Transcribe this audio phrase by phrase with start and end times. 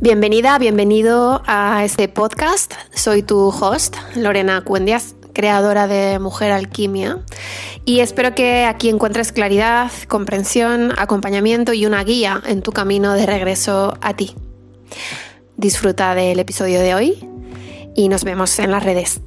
[0.00, 2.72] Bienvenida, bienvenido a este podcast.
[2.94, 7.18] Soy tu host, Lorena Cuendias, creadora de Mujer Alquimia,
[7.84, 13.26] y espero que aquí encuentres claridad, comprensión, acompañamiento y una guía en tu camino de
[13.26, 14.36] regreso a ti.
[15.56, 17.28] Disfruta del episodio de hoy
[17.96, 19.20] y nos vemos en las redes.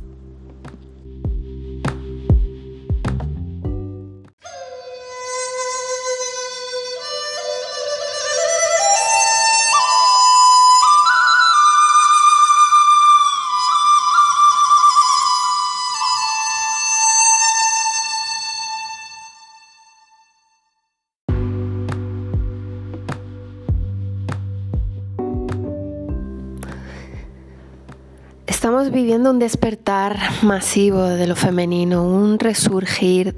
[29.02, 33.36] Viviendo un despertar masivo de lo femenino, un resurgir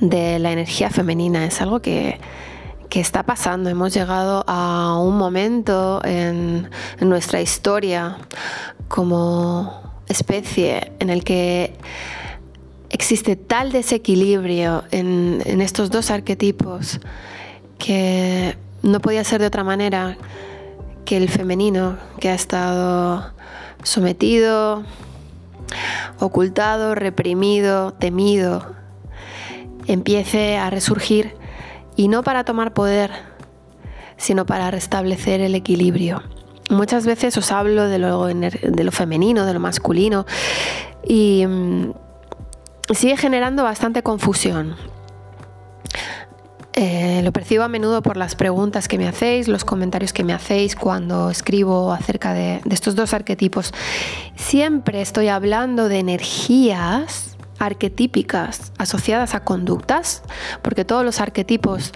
[0.00, 1.46] de la energía femenina.
[1.46, 2.20] Es algo que,
[2.90, 3.70] está pasando.
[3.70, 6.68] Hemos llegado a un momento en,
[7.00, 8.18] nuestra historia
[8.88, 11.72] como especie en el que
[12.90, 17.00] existe tal desequilibrio en, en estos dos arquetipos
[17.78, 20.18] que no podía ser de otra manera
[21.06, 23.32] que el femenino que ha estado
[23.82, 24.84] sometido,
[26.18, 28.74] ocultado, reprimido, temido,
[29.86, 31.34] empiece a resurgir
[31.96, 33.10] y no para tomar poder,
[34.16, 36.22] sino para restablecer el equilibrio.
[36.70, 40.24] Muchas veces os hablo de lo, femenino, de lo masculino
[41.06, 41.92] y mm,
[42.94, 44.76] sigue generando bastante confusión.
[46.74, 50.32] Eh, lo percibo a menudo por las preguntas que me hacéis, los comentarios que me
[50.32, 53.74] hacéis cuando escribo acerca de, estos dos arquetipos.
[54.36, 60.22] Siempre estoy hablando de energías arquetípicas asociadas a conductas,
[60.62, 61.92] porque todos los arquetipos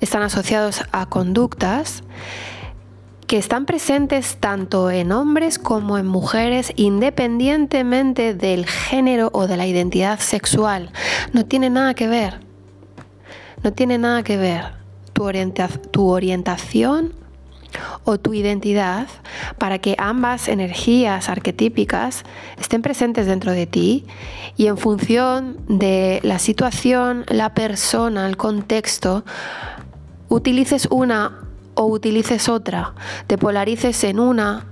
[0.00, 2.04] están asociados a conductas
[3.26, 9.66] que están presentes tanto en hombres como en mujeres independientemente del género o de la
[9.66, 10.90] identidad sexual.
[11.32, 12.49] No tiene nada que ver.
[13.62, 14.80] No tiene nada que ver
[15.12, 17.12] tu, orientación
[18.04, 19.06] o tu identidad
[19.58, 22.24] para que ambas energías arquetípicas
[22.58, 24.06] estén presentes dentro de ti
[24.56, 29.24] y en función de la situación, la persona, el contexto,
[30.28, 31.40] utilices una
[31.74, 32.94] o utilices otra,
[33.26, 34.66] te polarices en una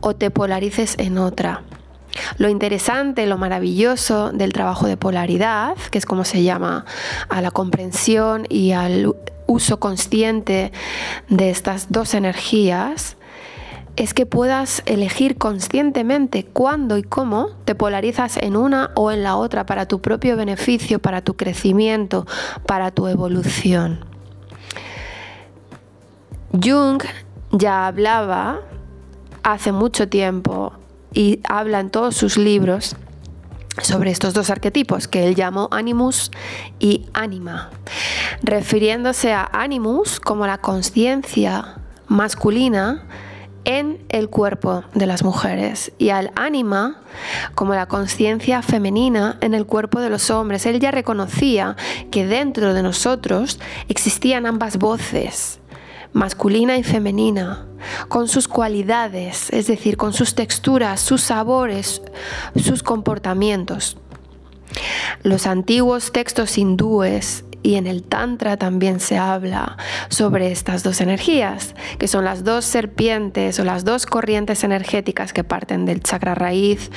[0.00, 1.62] o te polarices en otra.
[2.38, 6.84] Lo interesante, lo maravilloso del trabajo de polaridad, que es como se llama
[7.28, 9.14] a la comprensión y al
[9.46, 10.72] uso consciente
[11.28, 13.16] de estas dos energías,
[13.96, 19.36] es que puedas elegir conscientemente cuándo y cómo te polarizas en una o en la
[19.36, 22.26] otra para tu propio beneficio, para tu crecimiento,
[22.66, 24.04] para tu evolución.
[26.52, 27.02] Jung
[27.52, 28.60] ya hablaba
[29.42, 30.72] hace mucho tiempo
[31.14, 32.96] y habla en todos sus libros
[33.82, 36.30] sobre estos dos arquetipos que él llamó animus
[36.78, 37.70] y anima,
[38.42, 43.04] refiriéndose a animus como la conciencia masculina
[43.64, 47.00] en el cuerpo de las mujeres y al anima
[47.54, 50.66] como la conciencia femenina en el cuerpo de los hombres.
[50.66, 51.76] Él ya reconocía
[52.10, 53.58] que dentro de nosotros
[53.88, 55.60] existían ambas voces
[56.14, 57.66] masculina y femenina,
[58.08, 62.00] con sus cualidades, es decir, con sus texturas, sus sabores,
[62.56, 63.98] sus comportamientos.
[65.22, 69.78] Los antiguos textos hindúes y en el Tantra también se habla
[70.10, 75.42] sobre estas dos energías, que son las dos serpientes o las dos corrientes energéticas que
[75.42, 76.92] parten del chakra raíz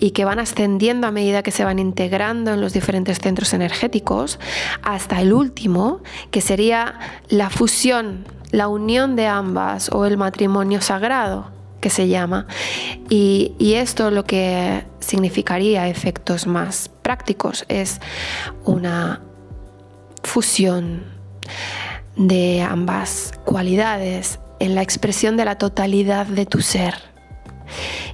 [0.00, 4.40] y que van ascendiendo a medida que se van integrando en los diferentes centros energéticos,
[4.82, 6.02] hasta el último,
[6.32, 12.46] que sería la fusión la unión de ambas o el matrimonio sagrado que se llama.
[13.08, 18.00] Y, esto lo que significaría efectos más prácticos es
[18.64, 19.20] una
[20.28, 21.04] fusión
[22.16, 26.94] de ambas cualidades en la expresión de la totalidad de tu ser.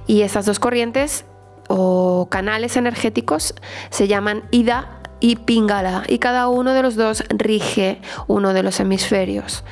[0.07, 1.25] Y esas dos corrientes
[1.67, 3.53] o canales energéticos
[3.89, 8.79] se llaman Ida y Pingala y cada uno de los dos rige uno de los
[8.79, 9.63] hemisferios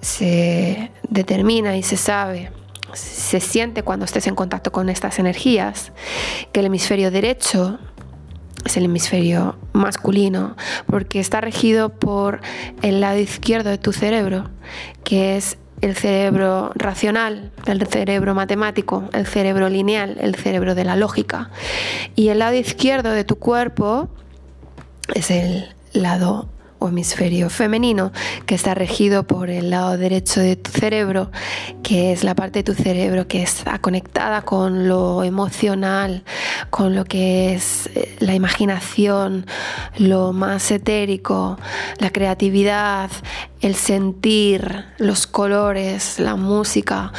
[0.00, 2.50] se determina y se sabe,
[2.92, 5.92] se siente cuando estés en contacto con estas energías,
[6.52, 7.78] que el hemisferio derecho
[8.64, 12.40] es el hemisferio masculino, porque está regido por
[12.82, 14.50] el lado izquierdo de tu cerebro,
[15.04, 20.96] que es el cerebro racional, el cerebro matemático, el cerebro lineal, el cerebro de la
[20.96, 21.50] lógica.
[22.16, 24.08] Y el lado izquierdo de tu cuerpo
[25.14, 26.48] es el lado
[26.80, 28.10] o hemisferio femenino,
[28.46, 31.30] que está regido por el lado derecho de tu cerebro,
[31.90, 36.22] que es la parte de tu cerebro que está conectada con lo emocional,
[36.70, 39.44] con lo que es eh, la imaginación,
[39.98, 41.58] lo más etérico,
[41.98, 43.10] la creatividad,
[43.60, 47.12] el sentir, los colores, la música,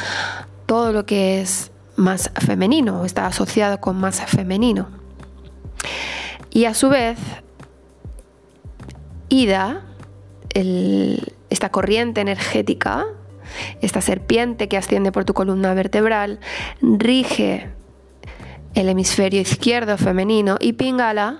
[0.64, 4.88] todo lo que es más femenino, está asociado con más femenino.
[6.48, 7.18] Y a su vez,
[9.28, 9.82] Ida,
[11.50, 13.04] esta corriente energética,
[13.80, 16.40] esta serpiente que asciende por tu columna vertebral,
[16.80, 17.70] rige
[18.74, 21.38] el hemisferio izquierdo femenino y Pingala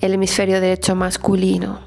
[0.00, 1.80] el hemisferio derecho masculino.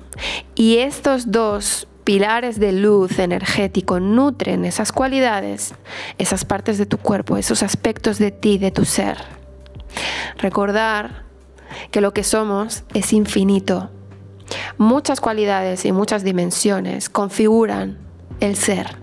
[0.55, 5.73] Y estos dos pilares de luz energético nutren esas cualidades,
[6.17, 9.17] esas partes de tu cuerpo, esos aspectos de ti, de tu ser.
[10.37, 11.23] Recordar
[11.91, 13.89] que lo que somos es infinito
[14.77, 17.97] Muchas cualidades y muchas dimensiones configuran
[18.45, 18.97] el ser.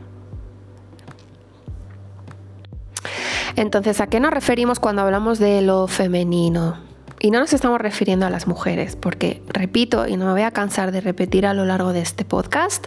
[3.57, 6.79] Entonces, ¿a qué nos referimos cuando hablamos de lo femenino?
[7.21, 10.51] Y no nos estamos refiriendo a las mujeres, porque repito, y no me voy a
[10.51, 12.87] cansar de repetir a lo largo de este podcast,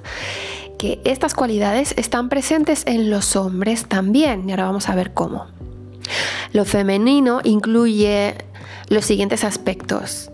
[0.79, 5.47] que estas cualidades están presentes en los hombres también, y ahora vamos a ver cómo.
[6.51, 8.35] Lo femenino incluye
[8.89, 10.31] los siguientes aspectos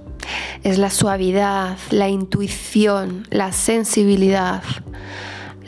[0.64, 4.64] es la suavidad, la intuición, la sensibilidad,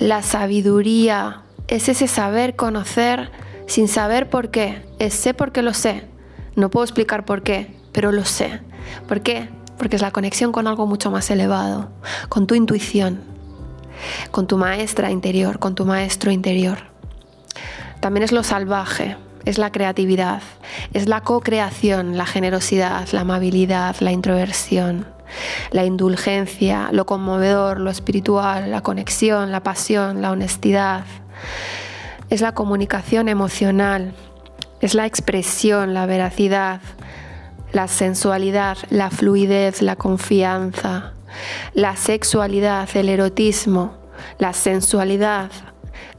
[0.02, 3.30] la sabiduría, es ese saber conocer
[3.68, 6.08] sin saber por qué, es sé porque lo sé.
[6.56, 8.62] No puedo explicar por qué, pero lo sé.
[9.08, 9.48] ¿Por qué?
[9.78, 11.92] Porque es la conexión con algo mucho más elevado,
[12.30, 13.22] con tu intuición,
[14.32, 16.80] con tu maestra interior, con tu maestro interior.
[18.00, 20.42] También es lo salvaje, es la creatividad,
[20.94, 25.06] es la co-creación, la generosidad, la amabilidad, la introversión,
[25.72, 31.06] la indulgencia, lo conmovedor, lo espiritual, la conexión, la pasión, la honestidad.
[32.30, 34.14] Es la comunicación emocional,
[34.80, 36.82] es la expresión, la veracidad,
[37.72, 41.14] la sensualidad, la fluidez, la confianza,
[41.74, 43.94] la sexualidad, el erotismo,
[44.38, 45.52] la sensualidad,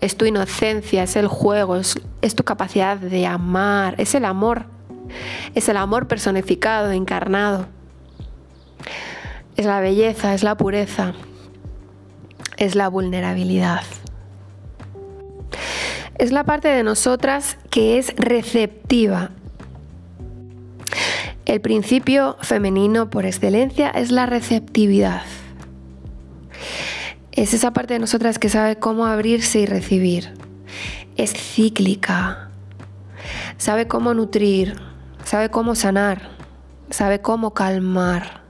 [0.02, 4.64] es tu inocencia, es el juego, es, tu capacidad de amar, es el amor,
[5.54, 7.66] es el amor personificado, encarnado.
[9.56, 11.12] Es la belleza, es la pureza,
[12.56, 13.82] es la vulnerabilidad.
[16.18, 19.30] Es la parte de nosotras que es receptiva.
[21.46, 25.22] El principio femenino por excelencia es la receptividad.
[27.32, 30.34] Es esa parte de nosotras que sabe cómo abrirse y recibir.
[31.16, 32.50] Es cíclica.
[33.56, 34.76] Sabe cómo nutrir,
[35.24, 36.30] sabe cómo sanar,
[36.90, 38.41] sabe cómo calmar.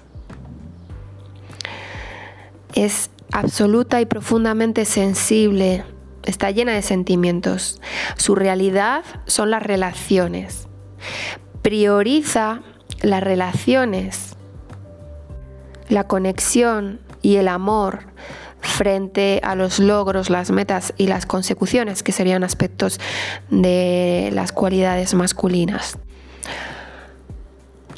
[2.74, 5.84] Es absoluta y profundamente sensible,
[6.24, 7.80] está llena de sentimientos.
[8.16, 10.68] Su realidad son las relaciones.
[11.62, 12.62] Prioriza
[13.02, 14.36] las relaciones,
[15.88, 18.06] la conexión y el amor
[18.60, 23.00] frente a los logros, las metas y las consecuciones, que serían aspectos
[23.50, 25.98] de las cualidades masculinas.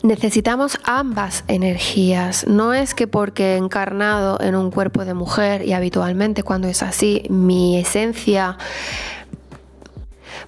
[0.04, 2.46] Necesitamos ambas energías.
[2.46, 6.82] No es que porque he encarnado en un cuerpo de mujer y habitualmente cuando es
[6.82, 8.58] así, mi esencia,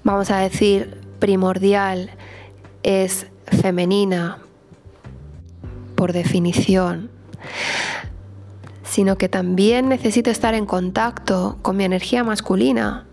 [0.04, 2.10] vamos a decir, primordial
[2.82, 4.36] es femenina
[5.94, 7.08] por definición
[8.82, 13.05] sino que también necesito estar en contacto con mi energía masculina,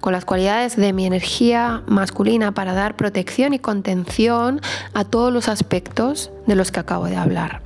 [0.00, 4.60] con las cualidades de mi energía masculina para dar protección y contención
[4.94, 7.62] a todos los aspectos de los que acabo de hablar.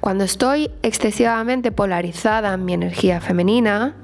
[0.00, 3.94] Cuando estoy excesivamente polarizada en mi energía femenina,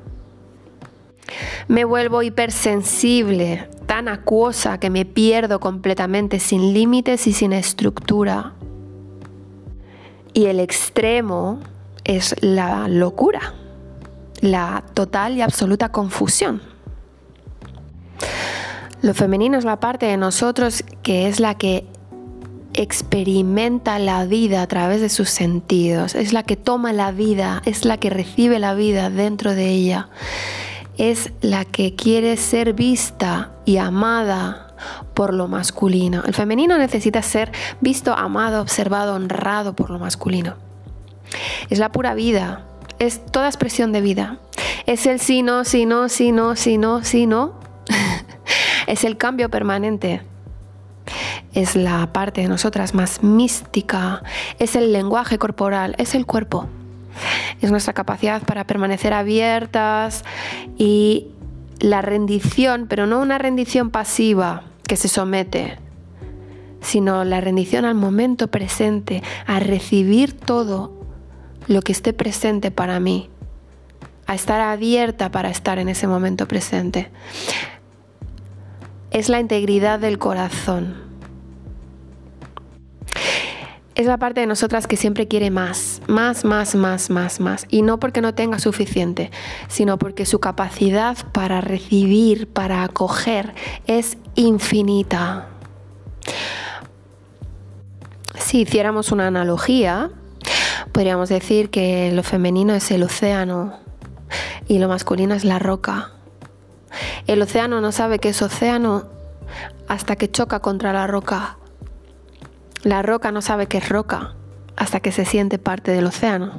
[1.69, 8.53] me vuelvo hipersensible, tan acuosa que me pierdo completamente sin límites y sin estructura.
[10.33, 11.61] Y el extremo
[12.05, 13.55] es la locura,
[14.41, 16.74] la total y absoluta confusión.
[19.03, 21.87] Lo femenino es la parte de nosotros que es la que
[22.75, 27.85] experimenta la vida a través de sus sentidos, es la que toma la vida, es
[27.85, 30.09] la que recibe la vida dentro de ella,
[30.99, 34.75] es la que quiere ser vista y amada
[35.15, 36.23] por lo masculino.
[36.27, 40.57] El femenino necesita ser visto, amado, observado, honrado por lo masculino.
[41.71, 42.65] Es la pura vida,
[42.99, 44.39] es toda expresión de vida.
[44.87, 47.64] Es el sí, no, sí, no, sí, no, sí, no, sí, no.
[48.87, 50.23] Es el cambio permanente.
[51.53, 54.23] Es la parte de nosotras más mística,
[54.59, 56.69] es el lenguaje corporal, es el cuerpo.
[57.61, 60.25] es nuestra capacidad para permanecer abiertas
[60.77, 61.29] y
[61.79, 65.79] la rendición, pero no una rendición pasiva que se somete,
[66.81, 70.93] sino la rendición al momento presente, a recibir todo
[71.67, 73.31] lo que esté presente para mí,
[74.27, 77.11] a estar abierta para estar en ese momento presente.
[79.15, 80.97] Es la integridad del corazón.
[83.95, 87.65] Es la parte de nosotras que siempre quiere más, más, más, más, más, más.
[87.69, 89.31] Y no porque no tenga suficiente,
[89.69, 93.55] sino porque su capacidad para recibir, para acoger,
[93.87, 95.47] es infinita.
[98.37, 100.11] Si hiciéramos una analogía,
[100.91, 103.79] podríamos decir que lo femenino es el océano
[104.67, 106.14] y lo masculino es la roca.
[107.27, 109.05] El océano no sabe que es océano
[109.89, 111.57] hasta que choca contra la roca.
[112.83, 114.35] La roca no sabe que es roca
[114.77, 116.53] hasta que se siente parte del océano.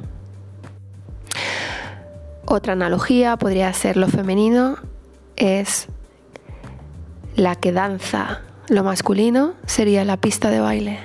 [2.46, 4.76] Otra analogía podría ser lo femenino
[5.36, 5.88] es
[7.34, 8.40] la que danza.
[8.68, 11.00] Lo masculino sería la pista de baile.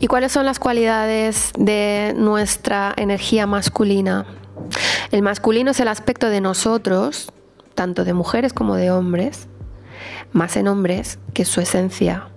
[0.00, 4.26] ¿Y cuáles son las cualidades de nuestra energía masculina?
[5.10, 7.32] El masculino es el aspecto de nosotros,
[7.74, 9.48] tanto de mujeres como de hombres,
[10.32, 12.28] más en hombres, que es su esencia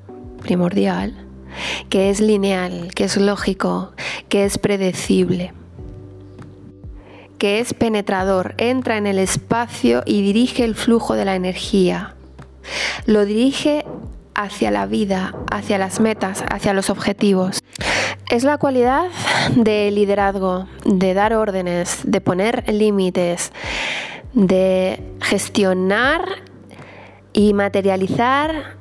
[0.41, 1.15] primordial,
[1.89, 3.91] que es lineal, que es lógico,
[4.29, 5.53] que es predecible,
[7.37, 12.15] que es penetrador, entra en el espacio y dirige el flujo de la energía.
[13.05, 13.85] Lo dirige
[14.35, 17.59] hacia la vida, hacia las metas, hacia los objetivos.
[18.31, 19.09] Es la cualidad
[19.57, 23.51] de liderazgo, de dar órdenes, de poner límites,
[24.31, 26.23] de gestionar
[27.33, 28.77] y materializar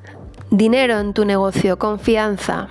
[0.52, 2.68] dinero en tu negocio, confianza.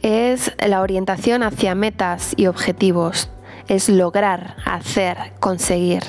[0.00, 3.28] Es la orientación hacia metas y objetivos.
[3.66, 6.04] Es lograr, hacer, conseguir.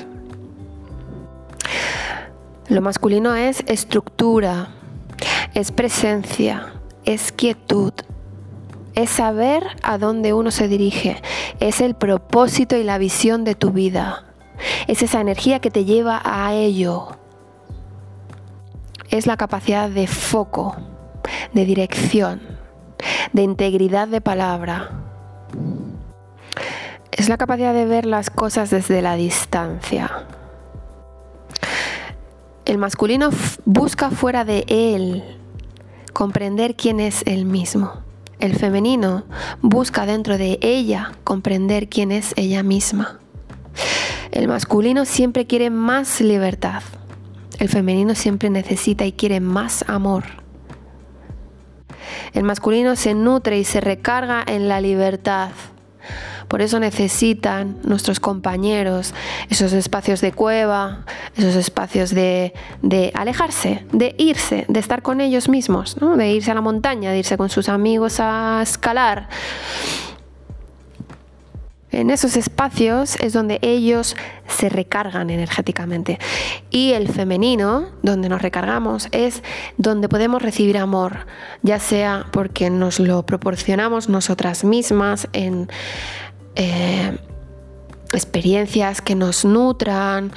[2.68, 4.68] Lo masculino es estructura,
[5.54, 6.72] es presencia,
[7.04, 7.94] es quietud,
[8.94, 11.22] es saber a dónde uno se dirige,
[11.60, 14.24] es el propósito y la visión de tu vida,
[14.86, 17.16] es esa energía que te lleva a ello,
[19.10, 20.76] es la capacidad de foco,
[21.52, 22.40] de dirección,
[23.32, 24.90] de integridad de palabra.
[27.10, 30.24] Es la capacidad de ver las cosas desde la distancia.
[32.64, 33.28] El masculino
[33.64, 35.22] busca fuera de él
[36.12, 38.01] comprender quién es él mismo.
[38.42, 39.22] El femenino
[39.60, 43.20] busca dentro de ella comprender quién es ella misma.
[44.32, 46.82] El masculino siempre quiere más libertad.
[47.60, 50.24] El femenino siempre necesita y quiere más amor.
[52.32, 55.52] El masculino se nutre y se recarga en la libertad.
[56.52, 59.14] Por eso necesitan nuestros compañeros
[59.48, 62.52] esos espacios de cueva, esos espacios de,
[63.14, 67.38] alejarse, de irse, de estar con ellos mismos, de irse a la montaña, de irse
[67.38, 69.30] con sus amigos a escalar.
[71.90, 74.14] En esos espacios es donde ellos
[74.46, 76.18] se recargan energéticamente.
[76.70, 79.42] Y el femenino, donde nos recargamos, es
[79.78, 81.26] donde podemos recibir amor,
[81.62, 85.68] ya sea porque nos lo proporcionamos nosotras mismas en
[86.54, 87.16] eh,
[88.12, 90.32] experiencias que nos nutran,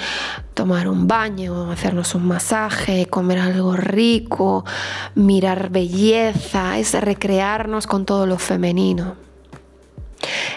[0.53, 4.65] tomar un baño, hacernos un masaje, comer algo rico,
[5.13, 9.15] mirar belleza, es recrearnos con todo lo femenino.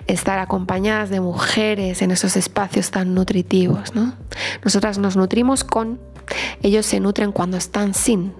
[0.06, 3.94] Estar acompañadas de mujeres en esos espacios tan nutritivos.
[3.94, 4.14] ¿no?
[4.64, 5.98] Nosotras nos nutrimos con,
[6.62, 8.32] ellos se nutren cuando están sin.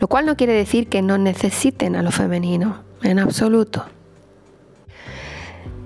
[0.00, 3.84] Lo cual no quiere decir que no necesiten a lo femenino, en absoluto.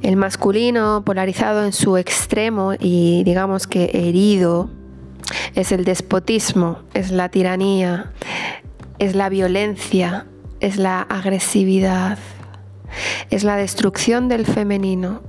[0.03, 4.69] El masculino polarizado en su extremo y digamos que herido
[5.55, 8.13] es el despotismo, es la tiranía,
[8.99, 10.27] es la violencia,
[10.59, 12.19] es la agresividad,
[13.31, 15.23] es la destrucción del femenino.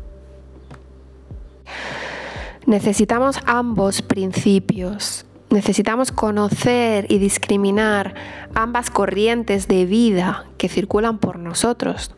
[2.66, 5.28] Necesitamos ambos principios.
[5.52, 8.16] Necesitamos conocer y discriminar
[8.56, 12.16] ambas corrientes de vida que circulan por nosotros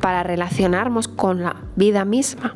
[0.00, 2.54] para relacionarnos con la vida misma.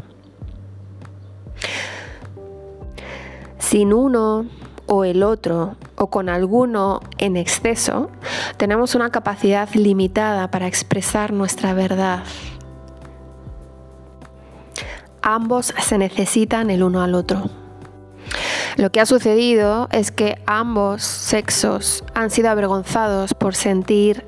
[3.58, 4.46] Sin uno
[4.86, 8.10] o el otro o con alguno en exceso,
[8.56, 12.22] tenemos una capacidad limitada para expresar nuestra verdad.
[15.22, 17.50] Ambos se necesitan el uno al otro.
[18.76, 24.26] Lo que ha sucedido es que ambos sexos han sido avergonzados por sentir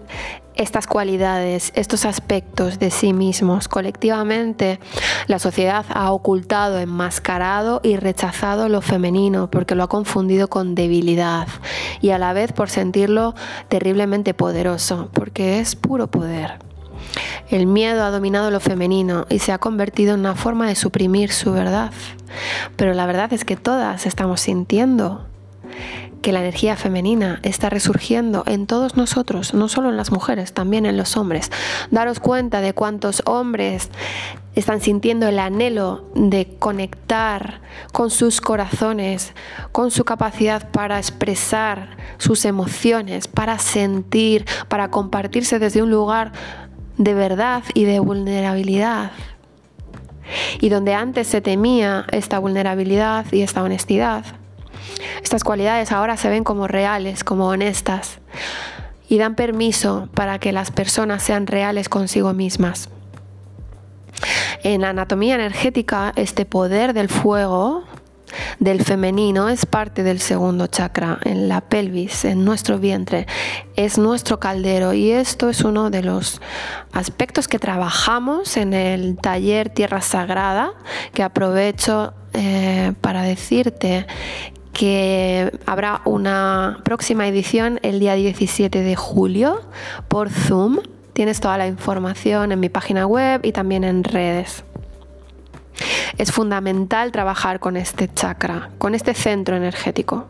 [0.57, 3.69] estas cualidades, estos aspectos de sí mismos.
[3.69, 4.81] Colectivamente,
[5.27, 11.49] la sociedad ha ocultado, enmascarado y rechazado lo femenino porque lo ha confundido con debilidad
[12.01, 13.35] y a la vez por sentirlo
[13.69, 16.59] terriblemente poderoso, porque es puro poder.
[17.49, 21.31] El miedo ha dominado lo femenino y se ha convertido en una forma de suprimir
[21.31, 21.93] su verdad.
[22.77, 25.27] Pero la verdad es que todas estamos sintiendo
[26.26, 30.85] que la energía femenina está resurgiendo en todos nosotros, no solo en las mujeres, también
[30.85, 31.52] en los hombres.
[31.92, 33.90] Daros cuenta de cuántos hombres
[34.56, 37.61] están sintiendo el anhelo de conectar
[37.92, 39.35] con sus corazones,
[39.71, 46.33] con su capacidad para expresar sus emociones, para sentir, para compartirse desde un lugar
[46.99, 49.12] de verdad y de vulnerabilidad.
[50.61, 54.25] Y donde antes se temía esta vulnerabilidad y esta honestidad,
[55.23, 58.19] estas cualidades ahora se ven como reales, como honestas
[59.09, 62.88] y dan permiso para que las personas sean reales consigo mismas.
[64.62, 67.85] En la anatomía energética, este poder del fuego,
[68.59, 73.26] del femenino, es parte del segundo chakra, en la pelvis, en nuestro vientre,
[73.76, 76.40] es nuestro caldero y esto es uno de los
[76.93, 80.73] aspectos que trabajamos en el taller Tierra Sagrada,
[81.12, 84.07] que aprovecho eh, para decirte
[84.76, 89.62] que habrá una próxima edición el día 17 de julio
[90.06, 90.80] por Zoom.
[91.14, 94.64] Tienes toda la información en mi página web y también en redes.
[96.18, 100.26] Es fundamental trabajar con este chakra, con este centro energético,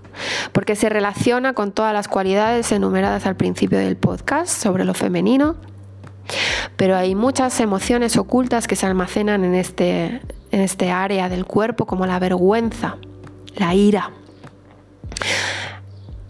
[0.52, 5.56] porque se relaciona con todas las cualidades enumeradas al principio del podcast sobre lo femenino,
[6.76, 10.20] pero hay muchas emociones ocultas que se almacenan en este,
[10.52, 12.96] en este área del cuerpo, como la vergüenza,
[13.56, 14.12] la ira,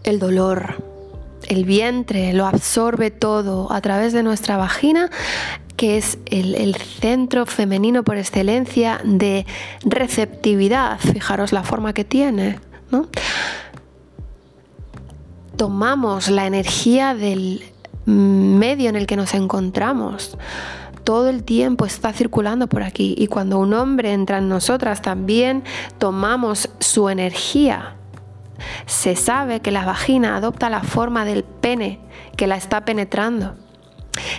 [0.06, 0.82] el dolor,
[1.48, 5.10] el vientre lo absorbe todo a través de nuestra vagina,
[5.76, 9.44] que es el, centro femenino por excelencia de
[9.84, 10.98] receptividad.
[10.98, 12.58] Fijaros la forma que tiene.
[15.56, 17.62] Tomamos la energía del
[18.06, 20.38] medio en el que nos encontramos.
[21.04, 25.62] Todo el tiempo está circulando por aquí y cuando un hombre entra en nosotras también
[25.98, 27.95] tomamos su energía
[28.86, 32.00] se sabe que la vagina adopta la forma del pene
[32.36, 33.56] que la está penetrando,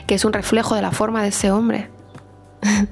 [0.06, 1.89] que es un reflejo de la forma de ese hombre.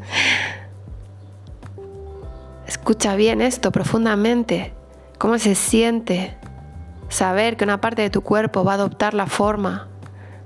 [2.67, 4.73] Escucha bien esto profundamente.
[5.17, 6.35] ¿Cómo se siente
[7.09, 9.87] saber que una parte de tu cuerpo va a adoptar la forma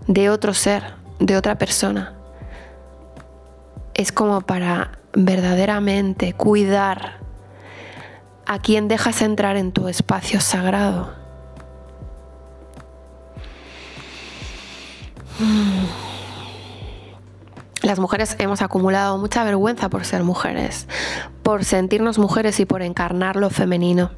[0.08, 2.14] de otro ser, de otra persona?
[3.94, 7.20] Es como para verdaderamente cuidar
[8.50, 11.14] a quien dejas entrar en tu espacio sagrado.
[17.84, 20.88] Las mujeres hemos acumulado mucha vergüenza por ser mujeres,
[21.44, 24.10] por sentirnos mujeres y por encarnar lo femenino.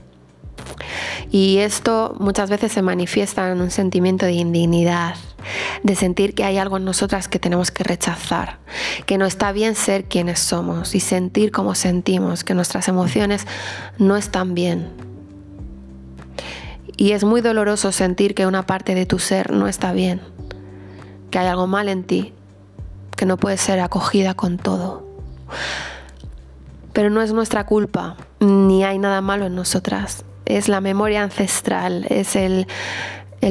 [1.29, 5.15] Y esto muchas veces se manifiesta en un sentimiento de indignidad,
[5.83, 8.59] de sentir que hay algo en nosotras que tenemos que rechazar,
[9.05, 13.45] que no está bien ser quienes somos y sentir como sentimos, que nuestras emociones
[13.97, 14.89] no están bien.
[16.97, 20.21] Y es muy doloroso sentir que una parte de tu ser no está bien,
[21.29, 22.33] que hay algo mal en ti,
[23.15, 25.07] que no puedes ser acogida con todo.
[26.93, 30.25] Pero no es nuestra culpa, ni hay nada malo en nosotras
[30.57, 32.67] es la memoria ancestral, es el,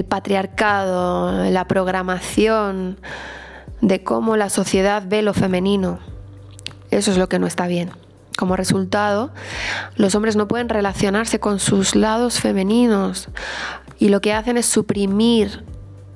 [0.05, 2.99] patriarcado, la programación
[3.81, 5.99] de cómo la sociedad ve lo femenino.
[6.91, 7.91] Eso es lo que no está bien.
[8.37, 9.33] Como resultado,
[9.97, 13.29] los hombres no pueden relacionarse con sus lados femeninos
[13.99, 15.65] y lo que hacen es suprimir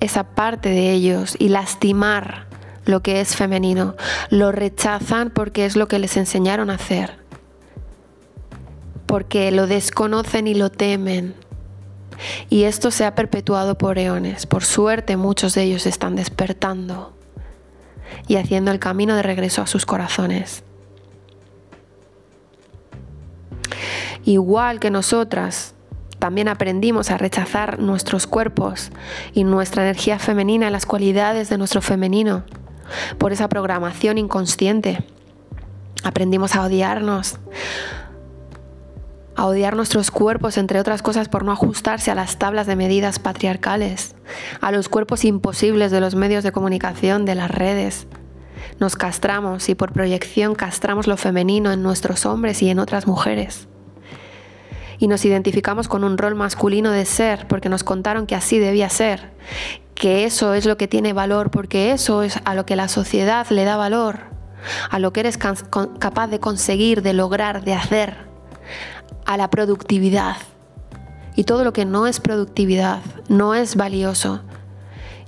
[0.00, 2.46] esa parte de ellos y lastimar
[2.86, 3.94] lo que es femenino.
[4.30, 7.24] Lo rechazan porque es lo que les enseñaron a hacer
[9.14, 11.36] porque lo desconocen y lo temen.
[12.50, 14.46] Y esto se ha perpetuado por eones.
[14.46, 17.12] Por suerte muchos de ellos están despertando
[18.28, 20.62] y haciendo el camino de regreso a sus corazones.
[24.24, 25.74] Igual que nosotras,
[26.18, 28.90] también aprendimos a rechazar nuestros cuerpos
[29.34, 32.44] y nuestra energía femenina las cualidades de nuestro femenino
[33.18, 35.04] por esa programación inconsciente.
[36.02, 37.38] Aprendimos a odiarnos,
[39.36, 43.18] a odiar nuestros cuerpos, entre otras cosas, por no ajustarse a las tablas de medidas
[43.18, 44.14] patriarcales,
[44.60, 48.06] a los cuerpos imposibles de los medios de comunicación, de las redes.
[48.80, 53.68] Nos castramos y por proyección castramos lo femenino en nuestros hombres y en otras mujeres.
[54.98, 58.88] Y nos identificamos con un rol masculino de ser porque nos contaron que así debía
[58.88, 59.32] ser.
[59.94, 63.46] que eso es lo que tiene valor, porque eso es a lo que la sociedad
[63.50, 64.22] le da valor,
[64.90, 68.33] a lo que eres capaz de conseguir, de lograr, de hacer,
[69.26, 70.36] a la productividad.
[71.36, 74.42] Y todo lo que no es productividad no es valioso.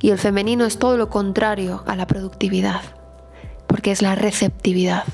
[0.00, 2.82] Y el femenino es todo lo contrario a la productividad,
[3.66, 5.04] porque es la receptividad.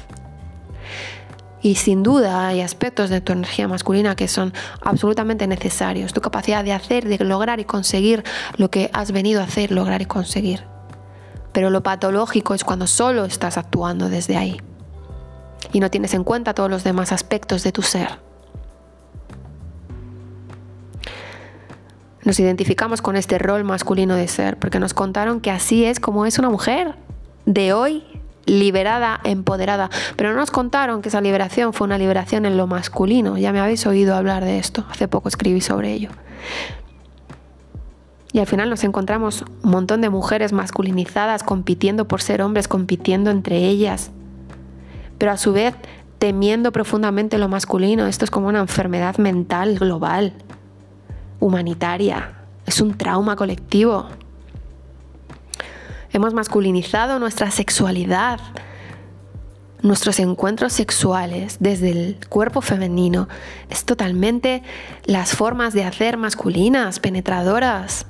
[1.62, 6.12] Y sin duda hay aspectos de tu energía masculina que son absolutamente necesarios.
[6.12, 8.24] Tu capacidad de hacer, de lograr y conseguir
[8.56, 10.64] lo que has venido a hacer, lograr y conseguir.
[11.52, 14.60] Pero lo patológico es cuando solo estás actuando desde ahí
[15.72, 18.31] y no tienes en cuenta todos los demás aspectos de tu ser.
[22.24, 26.24] Nos identificamos con este rol masculino de ser porque nos contaron que así es como
[26.24, 26.94] es una mujer
[27.46, 28.04] de hoy
[28.46, 29.90] liberada, empoderada.
[30.16, 33.38] Pero no nos contaron que esa liberación fue una liberación en lo masculino.
[33.38, 34.84] Ya me habéis oído hablar de esto.
[34.90, 36.10] Hace poco escribí sobre ello.
[38.32, 43.30] Y al final nos encontramos un montón de mujeres masculinizadas compitiendo por ser hombres, compitiendo
[43.30, 44.10] entre ellas.
[45.18, 45.74] Pero a su vez
[46.18, 48.06] temiendo profundamente lo masculino.
[48.06, 50.32] Esto es como una enfermedad mental global,
[51.42, 52.34] humanitaria.
[52.66, 54.06] Es un trauma colectivo.
[56.12, 58.38] Hemos masculinizado nuestra sexualidad,
[59.82, 63.28] nuestros encuentros sexuales desde el cuerpo femenino.
[63.70, 64.62] Es totalmente
[65.04, 68.06] las formas de hacer masculinas, penetradoras.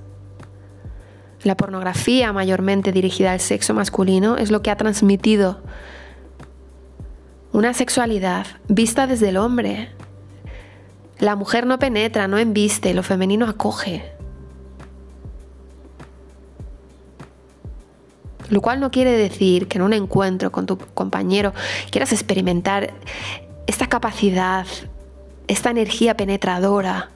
[1.42, 5.62] La pornografía mayormente dirigida al sexo masculino es lo que ha transmitido
[7.52, 9.90] una sexualidad vista desde el hombre.
[11.22, 14.10] La mujer no penetra, no embiste, lo femenino acoge.
[18.48, 21.54] Lo cual no quiere decir que en un encuentro con tu compañero
[21.92, 22.94] quieras experimentar
[23.68, 24.66] esta capacidad,
[25.46, 27.10] esta energía penetradora.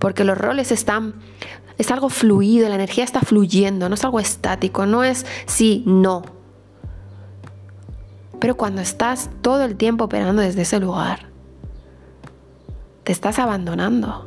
[0.00, 1.14] Porque los roles están...
[1.78, 6.24] Es algo fluido, la energía está fluyendo, no es algo estático, no es sí, no.
[8.40, 11.35] Pero cuando estás todo el tiempo operando desde ese lugar,
[13.06, 14.26] te estás abandonando.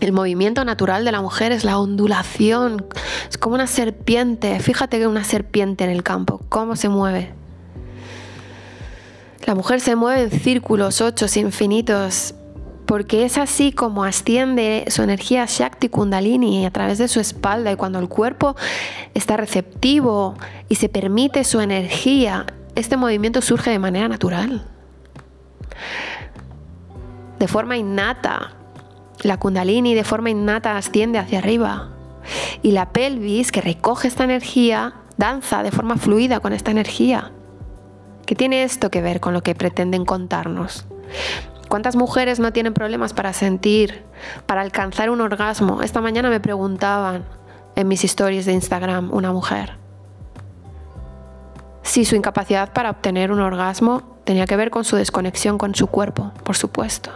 [0.00, 2.86] El movimiento natural de la mujer es la ondulación.
[3.28, 4.60] Es como una serpiente.
[4.60, 7.32] Fíjate que una serpiente en el campo, cómo se mueve.
[9.46, 12.36] La mujer se mueve en círculos, ochos infinitos,
[12.86, 17.76] porque es así como asciende su energía Shakti Kundalini a través de su espalda y
[17.76, 18.54] cuando el cuerpo
[19.14, 20.36] está receptivo
[20.68, 24.64] y se permite su energía, este movimiento surge de manera natural,
[27.38, 28.52] de forma innata,
[29.22, 31.88] la kundalini de forma innata asciende hacia arriba
[32.62, 37.32] y la pelvis que recoge esta energía danza de forma fluida con esta energía.
[38.26, 40.86] ¿Qué tiene esto que ver con lo que pretenden contarnos?
[41.68, 44.04] ¿Cuántas mujeres no tienen problemas para sentir,
[44.46, 45.82] para alcanzar un orgasmo?
[45.82, 47.24] Esta mañana me preguntaban
[47.74, 49.78] en mis stories de Instagram una mujer
[51.88, 55.86] si su incapacidad para obtener un orgasmo tenía que ver con su desconexión con su
[55.86, 57.10] cuerpo, por supuesto.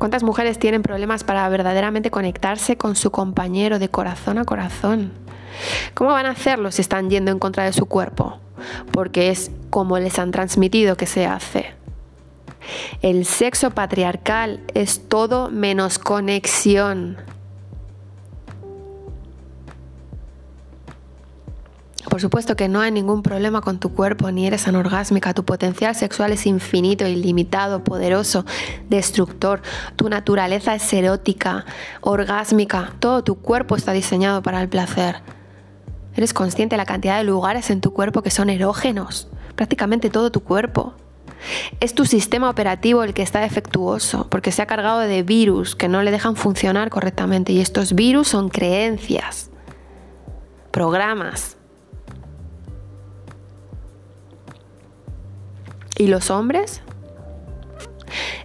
[0.00, 5.12] ¿Cuántas mujeres tienen problemas para verdaderamente conectarse con su compañero de corazón a corazón?
[5.92, 8.38] ¿Cómo van a hacerlo si están yendo en contra de su cuerpo?
[8.92, 11.74] Porque es como les han transmitido que se hace.
[13.02, 17.18] El sexo patriarcal es todo menos conexión.
[22.10, 25.32] Por supuesto que no hay ningún problema con tu cuerpo, ni eres anorgásmica.
[25.32, 28.44] Tu potencial sexual es infinito, ilimitado, poderoso,
[28.88, 29.62] destructor.
[29.94, 31.64] Tu naturaleza es erótica,
[32.00, 32.94] orgásmica.
[32.98, 35.22] Todo tu cuerpo está diseñado para el placer.
[36.16, 39.28] Eres consciente de la cantidad de lugares en tu cuerpo que son erógenos.
[39.54, 40.94] Prácticamente todo tu cuerpo.
[41.78, 45.88] Es tu sistema operativo el que está defectuoso, porque se ha cargado de virus que
[45.88, 47.52] no le dejan funcionar correctamente.
[47.52, 49.48] Y estos virus son creencias,
[50.72, 51.56] programas,
[56.00, 56.80] ¿Y los hombres?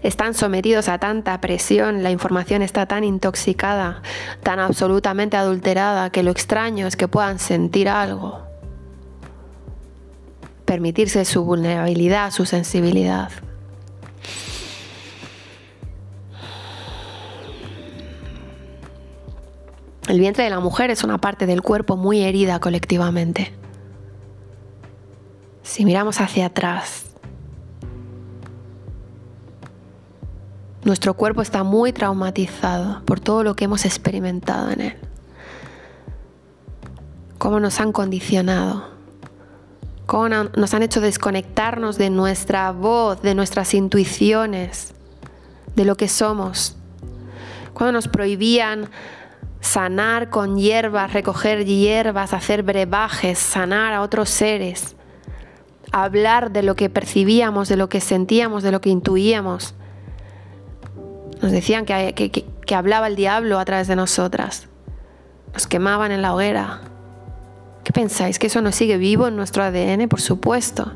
[0.04, 4.02] Están sometidos a tanta presión, la información está tan intoxicada,
[4.44, 8.42] tan absolutamente adulterada, que lo extraño es que puedan sentir algo.
[10.66, 13.32] Permitirse su vulnerabilidad, su sensibilidad.
[20.10, 23.54] El vientre de la mujer es una parte del cuerpo muy herida colectivamente.
[25.64, 27.15] Si miramos hacia atrás,
[30.86, 34.96] Nuestro cuerpo está muy traumatizado por todo lo que hemos experimentado en él.
[37.40, 38.86] Cómo nos han condicionado.
[40.06, 44.94] Cómo nos han hecho desconectarnos de nuestra voz, de nuestras intuiciones,
[45.76, 46.78] de lo que somos.
[47.74, 48.92] cuando nos prohibían
[49.62, 54.96] sanar con hierbas, recoger hierbas, hacer brebajes, sanar a otros seres,
[55.92, 59.74] hablar de lo que percibíamos, de lo que sentíamos, de lo que intuíamos.
[61.42, 62.46] Nos decían que,
[62.76, 64.68] hablaba el diablo a través de nosotras.
[65.54, 66.82] Nos quemaban en la hoguera.
[67.84, 68.40] ¿Qué pensáis?
[68.40, 70.08] ¿Que eso no sigue vivo en nuestro ADN?
[70.08, 70.92] Por supuesto.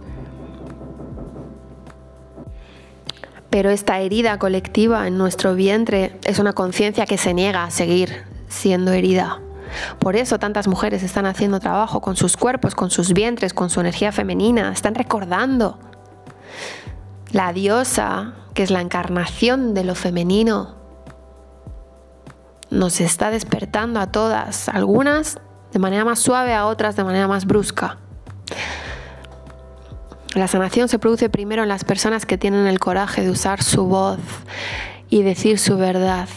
[3.49, 8.23] Pero esta herida colectiva en nuestro vientre es una conciencia que se niega a seguir
[8.47, 9.39] siendo herida.
[9.99, 13.80] Por eso tantas mujeres están haciendo trabajo con sus cuerpos, con sus vientres, con su
[13.80, 15.80] energía femenina, están recordando.
[17.32, 20.76] La diosa, que es la encarnación de lo femenino,
[22.69, 25.39] nos está despertando a todas, algunas
[25.72, 28.00] de manera más suave, a otras de manera más brusca.
[30.36, 33.86] La sanación se produce primero en las personas que tienen el coraje de usar su
[33.86, 34.19] voz
[35.10, 36.28] y decir su verdad.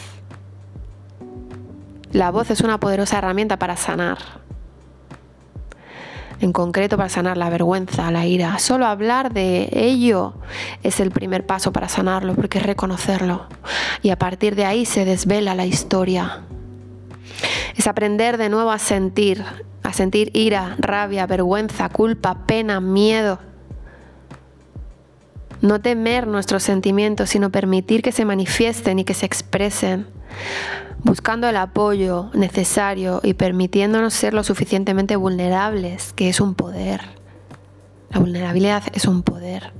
[2.13, 4.42] La voz es una poderosa herramienta para sanar.
[6.43, 8.59] En concreto para sanar la vergüenza, la ira.
[8.59, 10.33] Solo hablar de ello
[10.83, 13.47] es el primer paso para sanarlo, porque es reconocerlo.
[14.01, 16.41] Y a partir de ahí se desvela la historia.
[17.77, 19.41] Es aprender de nuevo a sentir,
[19.83, 23.39] a sentir ira, rabia, vergüenza, culpa, pena, miedo,
[25.61, 30.07] no temer nuestros sentimientos, sino permitir que se manifiesten y que se expresen,
[31.03, 37.01] buscando el apoyo necesario y permitiéndonos ser lo suficientemente vulnerables, que es un poder.
[38.09, 39.73] La vulnerabilidad es un poder.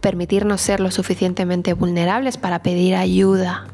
[0.00, 3.66] Permitirnos ser lo suficientemente vulnerables para pedir ayuda.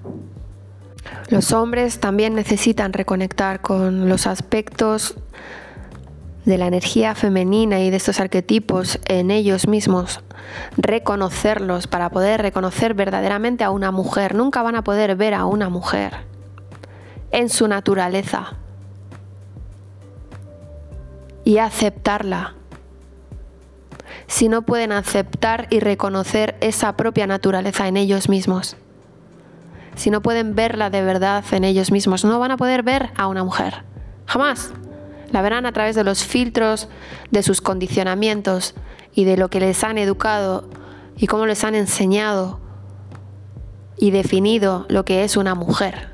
[1.28, 5.16] Los hombres también necesitan reconectar con los aspectos
[6.44, 10.20] de la energía femenina y de estos arquetipos en ellos mismos,
[10.76, 14.34] reconocerlos para poder reconocer verdaderamente a una mujer.
[14.34, 16.12] Nunca van a poder ver a una mujer
[17.30, 18.54] en su naturaleza
[21.44, 22.54] y aceptarla.
[24.26, 28.76] Si no pueden aceptar y reconocer esa propia naturaleza en ellos mismos,
[29.94, 33.28] si no pueden verla de verdad en ellos mismos, no van a poder ver a
[33.28, 33.84] una mujer.
[34.26, 34.72] Jamás.
[35.34, 36.88] La verán a través de los filtros
[37.32, 38.76] de sus condicionamientos
[39.16, 40.68] y de lo que les han educado
[41.16, 42.60] y cómo les han enseñado
[43.96, 46.12] y definido lo que es una mujer.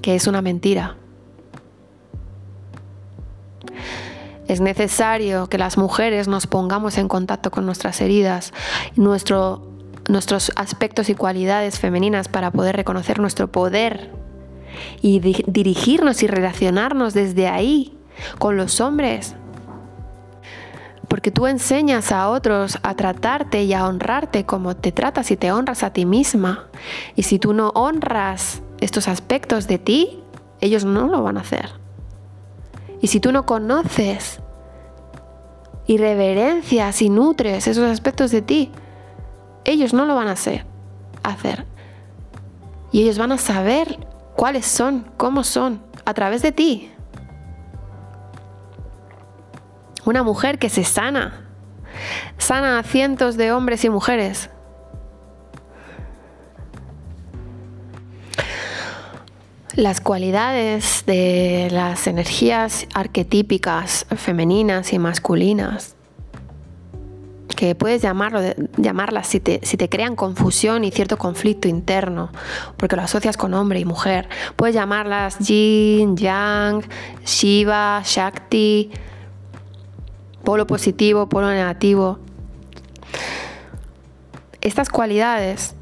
[0.00, 0.96] Que es una mentira.
[4.48, 8.54] Es necesario que las mujeres nos pongamos en contacto con nuestras heridas,
[8.94, 9.68] nuestro,
[10.08, 14.24] nuestros aspectos y cualidades femeninas para poder reconocer nuestro poder
[15.02, 17.96] y dirigirnos y relacionarnos desde ahí
[18.38, 19.34] con los hombres.
[21.08, 25.52] Porque tú enseñas a otros a tratarte y a honrarte como te tratas y te
[25.52, 26.66] honras a ti misma.
[27.14, 30.22] Y si tú no honras estos aspectos de ti,
[30.60, 31.70] ellos no lo van a hacer.
[33.00, 34.40] Y si tú no conoces
[35.86, 38.72] y reverencias y nutres esos aspectos de ti,
[39.64, 40.64] ellos no lo van a hacer.
[41.22, 41.66] hacer.
[42.92, 44.05] Y ellos van a saber
[44.36, 46.92] cuáles son, cómo son, a través de ti.
[50.04, 51.48] Una mujer que se sana,
[52.38, 54.50] sana a cientos de hombres y mujeres.
[59.74, 65.95] Las cualidades de las energías arquetípicas femeninas y masculinas
[67.56, 68.40] que puedes llamarlo,
[68.76, 72.30] llamarlas si te, si te crean confusión y cierto conflicto interno,
[72.76, 74.28] porque lo asocias con hombre y mujer.
[74.54, 76.86] Puedes llamarlas Yin, Yang,
[77.24, 78.90] Shiva, Shakti,
[80.44, 82.18] polo positivo, polo negativo.
[84.60, 85.74] Estas cualidades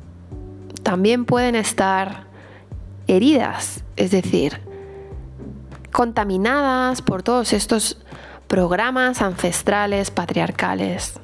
[0.82, 2.24] también pueden estar
[3.08, 4.60] heridas, es decir,
[5.92, 7.98] contaminadas por todos estos
[8.46, 11.18] programas ancestrales patriarcales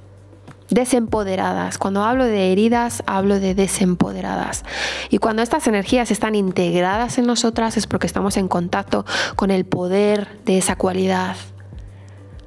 [0.70, 1.78] desempoderadas.
[1.78, 4.64] Cuando hablo de heridas, hablo de desempoderadas.
[5.10, 9.04] Y cuando estas energías están integradas en nosotras es porque estamos en contacto
[9.36, 11.36] con el poder de esa cualidad.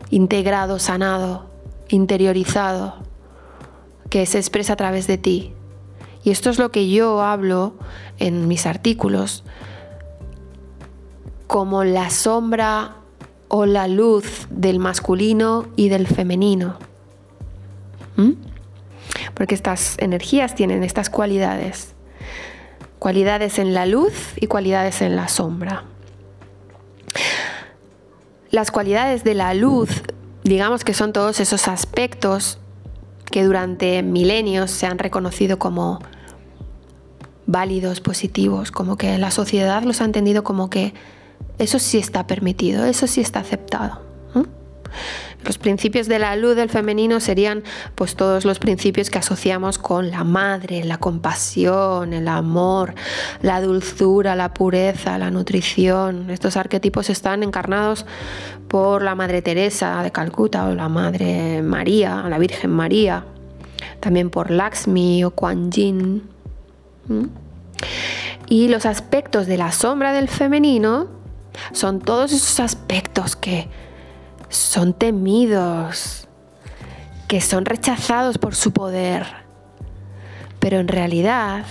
[0.09, 1.49] Integrado, sanado,
[1.89, 2.95] interiorizado,
[4.09, 5.53] que se expresa a través de ti.
[6.23, 7.75] Y esto es lo que yo hablo
[8.19, 9.43] en mis artículos
[11.47, 12.95] como la sombra
[13.47, 16.79] o la luz del masculino y del femenino.
[18.15, 18.31] ¿Mm?
[19.33, 21.93] Porque estas energías tienen estas cualidades.
[22.99, 25.83] Cualidades en la luz y cualidades en la sombra.
[28.49, 30.03] Las cualidades de la luz
[30.43, 32.59] digamos que son todos esos aspectos
[33.31, 35.99] que durante milenios se han reconocido como
[37.45, 40.93] válidos, positivos, como que la sociedad los ha entendido como que
[41.57, 44.01] eso sí está permitido, eso sí está aceptado.
[45.45, 47.63] Los principios de la luz del femenino serían
[47.95, 52.95] pues todos los principios que asociamos con la madre, la compasión, el amor,
[53.41, 56.29] la dulzura, la pureza, la nutrición.
[56.29, 58.05] Estos arquetipos están encarnados
[58.67, 63.25] por la Madre Teresa de Calcuta o la Madre María, la Virgen María,
[63.99, 66.23] también por Lakshmi o Kuan Yin.
[68.47, 71.07] Y los aspectos de la sombra del femenino
[71.71, 73.67] son todos esos aspectos que
[74.53, 76.27] son temidos,
[77.27, 79.25] que son rechazados por su poder.
[80.59, 81.65] Pero en realidad,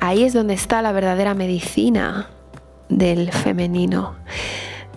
[0.00, 2.28] ahí es donde está la verdadera medicina
[2.88, 4.16] del femenino.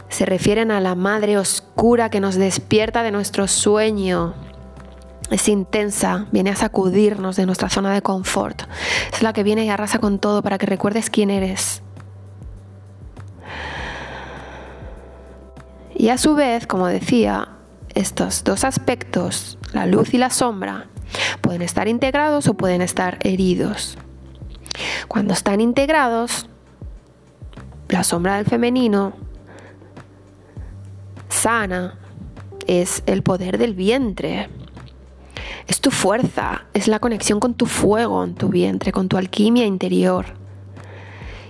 [0.10, 4.34] Se refieren a la madre oscura que nos despierta de nuestro sueño.
[5.30, 8.64] Es intensa, viene a sacudirnos de nuestra zona de confort.
[9.14, 11.84] Es la que viene y arrasa con todo para que recuerdes quién eres
[16.00, 17.50] Y a su vez, como decía,
[17.94, 20.88] estos dos aspectos, la luz y la sombra,
[21.42, 23.98] pueden estar integrados o pueden estar heridos.
[25.10, 26.48] Cuando están integrados,
[27.90, 29.12] la sombra del femenino
[31.28, 32.00] sana
[32.66, 34.48] es el poder del vientre.
[35.68, 39.66] Es tu fuerza, es la conexión con tu fuego en tu vientre, con tu alquimia
[39.66, 40.39] interior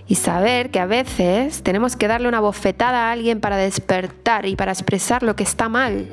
[0.09, 4.55] y saber que a veces tenemos que darle una bofetada a alguien para despertar y
[4.55, 6.09] para expresar lo que está mal.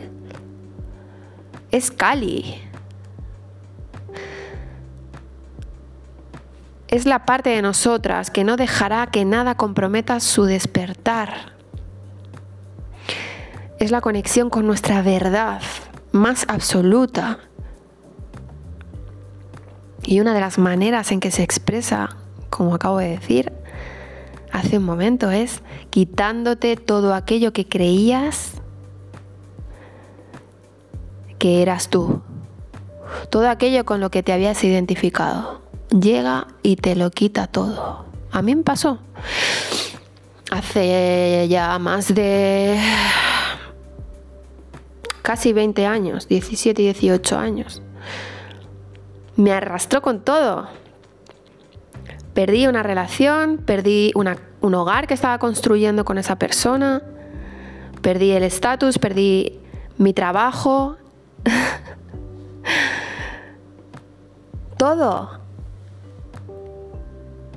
[1.71, 2.61] Es Cali.
[6.89, 11.55] Es la parte de nosotras que no dejará que nada comprometa su despertar.
[13.81, 15.63] Es la conexión con nuestra verdad
[16.13, 17.39] más absoluta.
[20.03, 22.11] Y una de las maneras en que se expresa,
[22.51, 23.53] como acabo de decir,
[24.57, 28.53] hace un momento, es quitándote todo aquello que creías
[31.39, 32.23] que eras tú.
[33.31, 35.61] Todo aquello con lo que te habías identificado.
[35.91, 38.07] Llega y te lo quita todo.
[38.33, 38.99] A mí me pasó.
[40.51, 42.81] Hace ya más de
[45.21, 47.83] casi 20 años, 17 y 18 años.
[49.37, 50.67] Me arrastró con todo
[52.37, 54.13] Perdí una relación, perdí
[54.61, 57.03] un hogar que estaba construyendo con esa persona,
[58.03, 59.61] perdí el estatus, perdí
[59.99, 60.97] mi trabajo,
[64.77, 65.41] todo.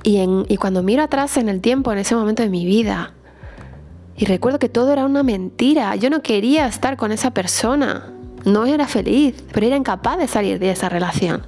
[0.02, 3.12] Y, y cuando miro atrás en el tiempo, en ese momento de mi vida,
[4.16, 8.12] y recuerdo que todo era una mentira, yo no quería estar con esa persona,
[8.44, 11.42] no era feliz, pero era incapaz de salir de esa relación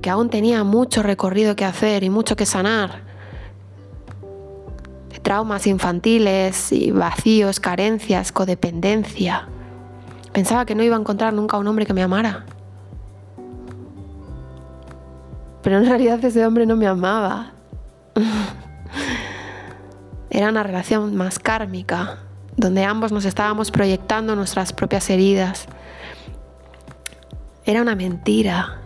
[0.00, 3.02] porque aún tenía mucho recorrido que hacer y mucho que sanar.
[5.20, 9.46] Traumas infantiles y vacíos, carencias, codependencia.
[10.32, 12.46] Pensaba que no iba a encontrar nunca un hombre que me amara.
[15.60, 17.52] Pero en realidad ese hombre no me amaba.
[20.30, 22.20] Era una relación más kármica,
[22.56, 25.66] donde ambos nos estábamos proyectando nuestras propias heridas.
[27.66, 28.79] Era una mentira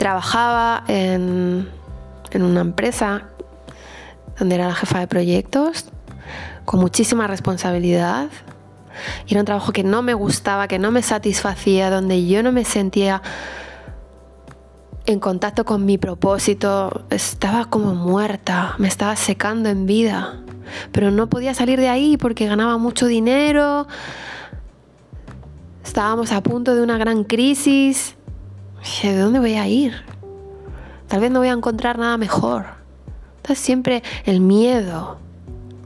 [0.00, 1.68] trabajaba en,
[2.34, 3.24] una empresa
[4.38, 5.84] donde era la jefa de proyectos,
[6.64, 8.28] con muchísima responsabilidad.
[9.26, 12.50] Y era un trabajo que no me gustaba, que no me satisfacía, donde yo no
[12.50, 13.20] me sentía
[15.04, 17.04] en contacto con mi propósito.
[17.10, 20.40] Estaba como muerta, me estaba secando en vida.
[20.92, 23.86] Pero no podía salir de ahí porque ganaba mucho dinero.
[25.84, 28.16] Estábamos a punto de una gran crisis
[29.02, 29.94] ¿de dónde voy a ir?
[31.08, 32.66] Tal vez no voy a encontrar nada mejor.
[33.36, 35.18] Entonces siempre el miedo.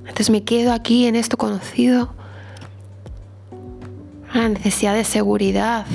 [0.01, 2.15] Entonces me quedo aquí en esto conocido.
[4.33, 5.87] La necesidad de seguridad.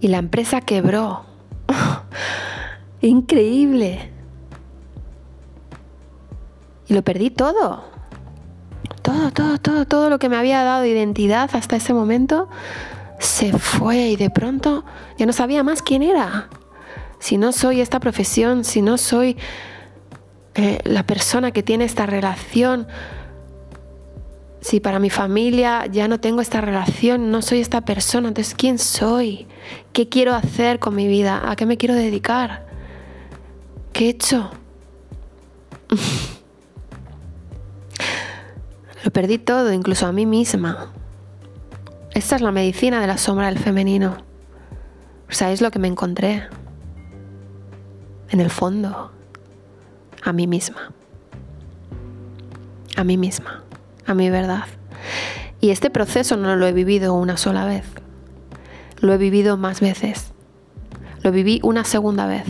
[0.00, 1.24] Y la empresa quebró.
[3.00, 4.10] Increíble.
[6.88, 7.93] Y lo perdí todo
[9.34, 12.48] todo, todo, todo, lo que me había dado identidad hasta ese momento
[13.18, 14.84] se fue y de pronto
[15.18, 16.48] ya no sabía más quién era.
[17.18, 19.36] Si no soy esta profesión, si no soy
[20.54, 22.86] eh, la persona que tiene esta relación,
[24.60, 28.78] si para mi familia ya no tengo esta relación, no soy esta persona, entonces ¿quién
[28.78, 29.46] soy?
[29.92, 31.42] ¿Qué quiero hacer con mi vida?
[31.50, 32.66] ¿A qué me quiero dedicar?
[33.92, 34.50] ¿Qué he hecho?
[39.04, 40.90] Lo perdí todo, incluso a mí misma.
[42.14, 44.16] Esta es la medicina de la sombra del femenino.
[45.28, 46.44] ¿Sabéis lo que me encontré?
[48.30, 49.12] En el fondo,
[50.22, 50.90] a mí misma.
[52.96, 53.62] A mí misma,
[54.06, 54.64] a mi verdad.
[55.60, 57.84] Y este proceso no lo he vivido una sola vez.
[59.00, 60.32] Lo he vivido más veces.
[61.22, 62.44] Lo viví una segunda vez.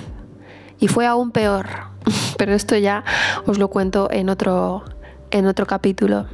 [0.79, 1.67] Y fue aún peor.
[2.39, 3.03] Pero esto ya
[3.45, 4.85] os lo cuento en otro,
[5.33, 6.27] en otro capítulo.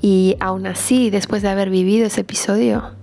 [0.00, 2.96] Y aún así, después de haber vivido ese episodio,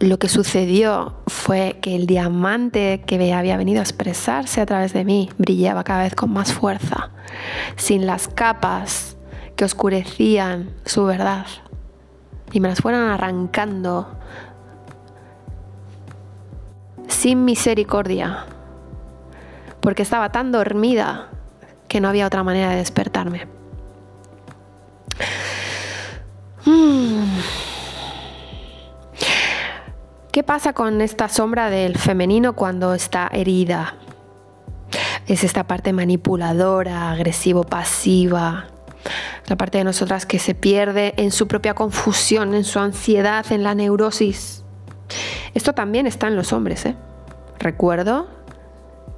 [0.00, 5.04] lo que sucedió fue que el diamante que había venido a expresarse a través de
[5.04, 7.10] mí brillaba cada vez con más fuerza,
[7.76, 9.18] sin las capas
[9.56, 11.46] que oscurecían su verdad.
[12.52, 14.08] Y me las fueron arrancando
[17.08, 18.46] sin misericordia,
[19.80, 21.28] porque estaba tan dormida
[21.90, 23.48] que no había otra manera de despertarme.
[26.64, 27.24] Mm.
[30.30, 33.96] ¿Qué pasa con esta sombra del femenino cuando está herida?
[35.26, 38.68] Es esta parte manipuladora, agresivo-pasiva,
[39.48, 43.64] la parte de nosotras que se pierde en su propia confusión, en su ansiedad, en
[43.64, 44.62] la neurosis.
[45.54, 46.86] Esto también está en los hombres.
[46.86, 46.94] ¿eh?
[47.58, 48.28] Recuerdo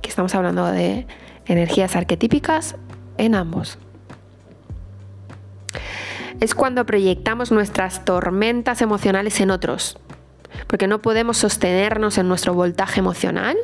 [0.01, 1.07] que estamos hablando de
[1.47, 2.77] energías arquetípicas
[3.19, 3.79] en ambos.
[6.41, 9.99] Es cuando proyectamos nuestras tormentas emocionales en otros,
[10.67, 13.57] porque no podemos sostenernos en nuestro voltaje emocional,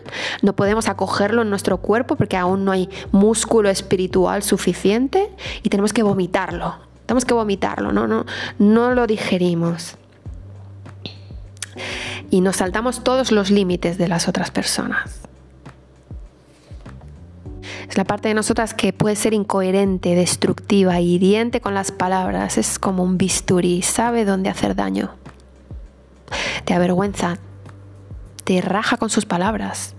[0.43, 5.31] no podemos acogerlo en nuestro cuerpo porque aún no hay músculo espiritual suficiente
[5.63, 6.77] y tenemos que vomitarlo.
[7.07, 8.27] Tenemos que vomitarlo, no, no,
[8.59, 9.97] no lo digerimos.
[12.31, 15.29] Y nos saltamos todos los límites de las otras personas.
[17.89, 22.59] Es la parte de nosotras que puede ser incoherente, destructiva, hiriente con las palabras.
[22.59, 25.15] Es como un bisturí, sabe dónde hacer daño.
[26.67, 27.39] Te avergüenza,
[28.45, 29.95] te raja con sus palabras.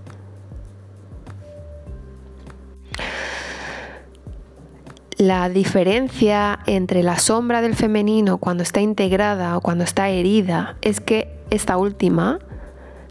[5.18, 11.02] La diferencia entre la sombra del femenino cuando está integrada o cuando está herida es
[11.02, 12.40] que esta última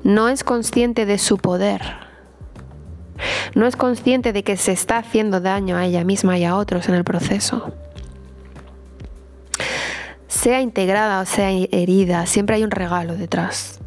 [0.05, 2.08] no es consciente de su poder
[3.55, 6.89] no es consciente de que se está haciendo daño a ella misma y a otros
[6.89, 7.73] en el proceso.
[10.29, 13.81] Sea integrada o sea herida, siempre hay un regalo detrás.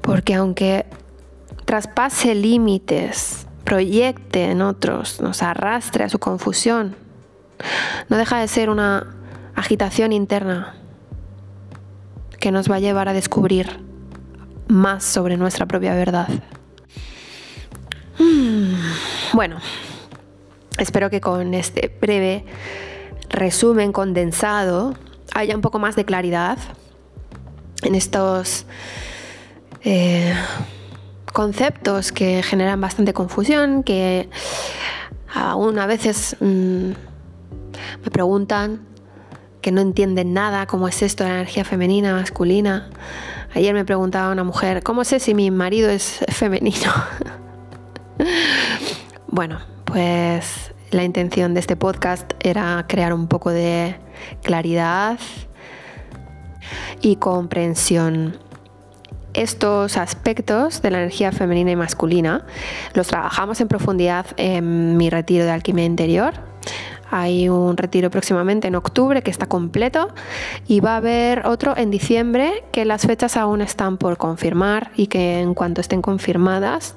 [0.00, 0.86] Porque aunque
[1.64, 6.96] traspase límites, proyecte en otros, nos arrastre a su confusión,
[8.08, 9.14] no deja de ser una
[9.54, 10.74] agitación interna
[12.38, 13.80] que nos va a llevar a descubrir
[14.74, 16.28] más sobre nuestra propia verdad.
[18.18, 18.74] Hmm,
[19.32, 19.58] bueno,
[20.78, 22.44] espero que con este breve
[23.28, 24.94] resumen condensado
[25.34, 26.58] haya un poco más de claridad
[27.82, 28.66] en estos
[29.82, 30.34] eh,
[31.32, 34.28] conceptos que generan bastante confusión, que
[35.32, 36.90] aún a veces mm,
[38.04, 38.80] me preguntan
[39.60, 42.90] que no entienden nada, cómo es esto de la energía femenina, masculina.
[43.54, 46.92] Ayer me preguntaba una mujer, ¿cómo sé si mi marido es femenino?
[49.28, 53.94] bueno, pues la intención de este podcast era crear un poco de
[54.42, 55.20] claridad
[57.00, 58.38] y comprensión.
[59.34, 62.44] Estos aspectos de la energía femenina y masculina
[62.92, 66.34] los trabajamos en profundidad en mi retiro de alquimia interior
[67.14, 70.08] hay un retiro próximamente en octubre que está completo
[70.66, 75.06] y va a haber otro en diciembre que las fechas aún están por confirmar y
[75.06, 76.96] que en cuanto estén confirmadas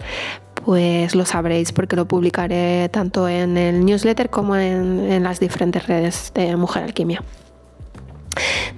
[0.66, 6.32] pues lo sabréis porque lo publicaré tanto en el newsletter como en, las diferentes redes
[6.34, 7.24] de Mujer Alquimia.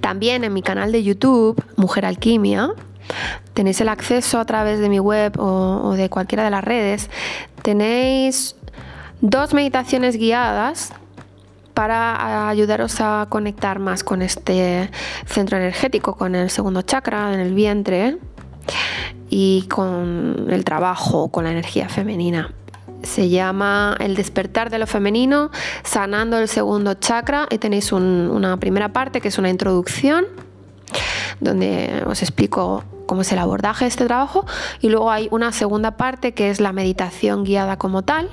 [0.02, 2.70] También en mi canal de YouTube, Mujer Alquimia,
[3.54, 7.08] tenéis el acceso a través de mi web o de cualquiera de las redes.
[7.62, 8.56] Tenéis
[9.22, 10.92] dos meditaciones guiadas
[11.80, 14.90] para ayudaros a conectar más con este
[15.24, 18.18] centro energético, con el segundo chakra, en el vientre
[19.30, 22.52] y con el trabajo, con la energía femenina.
[23.02, 25.50] Se llama El despertar de lo femenino,
[25.82, 30.26] sanando el segundo chakra y tenéis una primera parte que es una introducción
[31.40, 34.44] donde os explico cómo es el abordaje de este trabajo
[34.82, 38.28] y luego hay una segunda parte que es la meditación guiada como tal,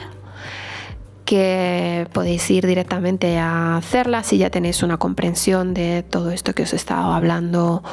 [1.28, 6.63] que podéis ir directamente a hacerla si ya tenéis una comprensión de todo esto que
[6.63, 7.84] os he estado hablando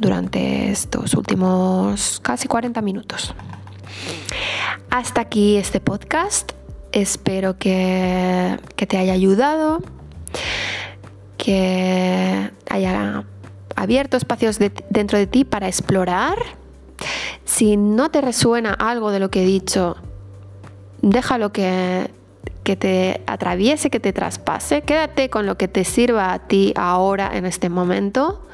[0.00, 3.32] durante estos últimos casi 40 minutos.
[4.90, 6.52] Hasta aquí este podcast.
[6.90, 9.80] Espero que, te haya ayudado,
[11.38, 13.24] que haya
[13.76, 14.58] abierto espacios
[14.90, 16.36] dentro de ti para explorar.
[17.44, 19.96] Si no te resuena algo de lo que he dicho,
[21.00, 22.10] déjalo que,
[22.66, 24.82] que te atraviese, que te traspase.
[24.82, 28.44] Quédate con lo que te sirva a ti ahora, en este momento,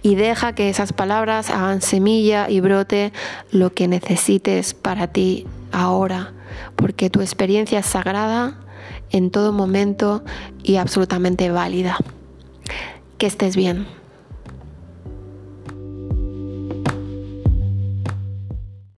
[0.00, 3.12] y deja que esas palabras hagan semilla y brote
[3.50, 6.32] lo que necesites para ti ahora,
[6.76, 8.56] porque tu experiencia es sagrada
[9.10, 10.24] en todo momento
[10.62, 11.98] y absolutamente válida.
[13.18, 13.97] Que estés bien.